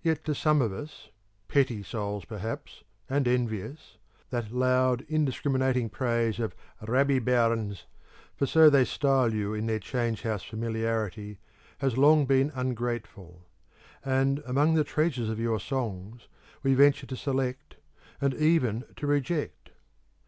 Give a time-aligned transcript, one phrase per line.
[0.00, 1.08] Yet to some of us
[1.48, 3.98] petty souls, perhaps, and envious
[4.30, 6.54] that loud indiscriminating praise of
[6.86, 7.84] 'Robbie Burns'
[8.36, 11.40] (for so they style you in their Change house familiarity)
[11.78, 13.42] has long been ungrateful;
[14.04, 16.28] and, among the treasures of your songs,
[16.62, 17.74] we venture to select
[18.20, 19.70] and even to reject.